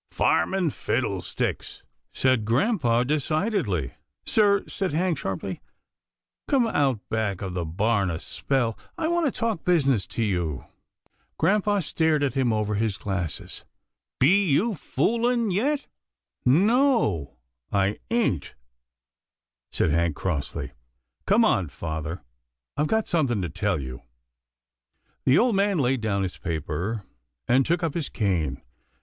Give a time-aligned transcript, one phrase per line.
[0.09, 3.93] "Farming fiddlesticks," said grampa decidedly."
[4.25, 5.61] Sir," said Hank sharply,"
[6.47, 8.75] come out back of the barn a spell.
[8.97, 10.65] I want to talk business to you."
[11.37, 13.63] Grampa stared at him over his glasses."
[14.19, 15.85] Be you fooling yet?""
[16.67, 17.37] No,
[17.71, 18.55] I ain't,"
[19.69, 20.71] said Hank crossly."
[21.27, 22.23] Come on, father,
[22.75, 24.01] I've got something to tell you."
[25.25, 27.03] The old man laid down his paper,
[27.47, 28.63] and took up his cane.